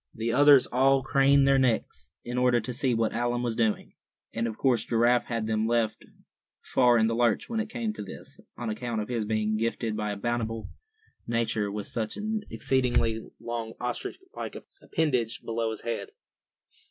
The 0.15 0.33
others 0.33 0.65
all 0.65 1.03
craned 1.03 1.47
their 1.47 1.59
necks 1.59 2.09
in 2.23 2.39
order 2.39 2.59
to 2.59 2.73
see 2.73 2.95
what 2.95 3.13
Allan 3.13 3.43
was 3.43 3.55
doing; 3.55 3.93
and 4.33 4.47
of 4.47 4.57
course 4.57 4.83
Giraffe 4.83 5.25
had 5.25 5.45
them 5.45 5.67
left 5.67 6.03
far 6.63 6.97
in 6.97 7.05
the 7.05 7.13
lurch 7.13 7.47
when 7.47 7.59
it 7.59 7.69
came 7.69 7.93
to 7.93 8.01
this, 8.01 8.39
on 8.57 8.71
account 8.71 8.99
of 9.01 9.09
his 9.09 9.25
being 9.25 9.57
gifted 9.57 9.95
by 9.95 10.11
a 10.11 10.17
bountiful 10.17 10.69
Nature 11.27 11.71
with 11.71 11.85
such 11.85 12.17
an 12.17 12.41
exceedingly 12.49 13.21
long 13.39 13.73
ostrich 13.79 14.17
like 14.35 14.55
appendage 14.55 15.43
below 15.43 15.69
his 15.69 15.81
head. 15.81 16.09